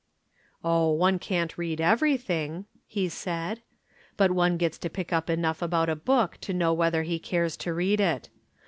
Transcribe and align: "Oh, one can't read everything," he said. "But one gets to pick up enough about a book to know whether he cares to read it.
"Oh, 0.63 0.89
one 0.93 1.19
can't 1.19 1.59
read 1.59 1.79
everything," 1.79 2.65
he 2.87 3.07
said. 3.07 3.61
"But 4.17 4.31
one 4.31 4.57
gets 4.57 4.79
to 4.79 4.89
pick 4.89 5.13
up 5.13 5.29
enough 5.29 5.61
about 5.61 5.89
a 5.89 5.95
book 5.95 6.39
to 6.41 6.55
know 6.55 6.73
whether 6.73 7.03
he 7.03 7.19
cares 7.19 7.55
to 7.57 7.71
read 7.71 7.99
it. 7.99 8.29